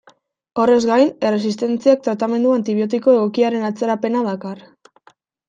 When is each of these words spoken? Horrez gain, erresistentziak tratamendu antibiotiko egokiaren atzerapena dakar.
Horrez 0.61 0.77
gain, 0.91 1.11
erresistentziak 1.29 2.01
tratamendu 2.07 2.55
antibiotiko 2.57 3.15
egokiaren 3.19 3.69
atzerapena 3.71 4.25
dakar. 4.31 4.67